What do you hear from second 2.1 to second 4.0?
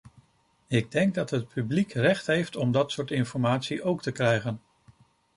heeft om dat soort informatie